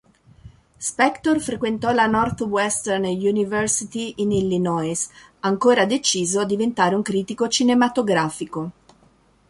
Spector 0.79 1.39
frequentò 1.39 1.91
la 1.91 2.07
Northwestern 2.07 3.03
University 3.03 4.13
in 4.17 4.31
Illinois, 4.31 4.99
ancora 5.41 5.85
deciso 5.85 6.39
a 6.39 6.43
diventare 6.45 6.95
un 6.95 7.03
critico 7.03 7.47
cinematografico. 7.47 8.71